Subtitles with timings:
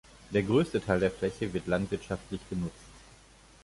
[0.33, 2.89] Der größte Teil der Fläche wird landwirtschaftlich genutzt.